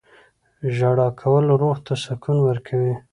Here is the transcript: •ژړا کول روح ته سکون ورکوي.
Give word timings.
•ژړا 0.75 1.07
کول 1.21 1.45
روح 1.61 1.77
ته 1.85 1.93
سکون 2.03 2.37
ورکوي. 2.47 2.95